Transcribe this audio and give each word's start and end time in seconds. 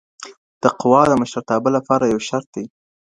تقوی 0.61 1.03
د 1.07 1.11
مشرتابه 1.21 1.69
لپاره 1.77 2.05
يو 2.13 2.19
شرط 2.27 2.47
دی. 2.55 2.65